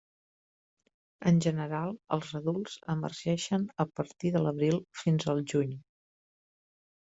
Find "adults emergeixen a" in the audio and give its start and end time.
2.41-3.89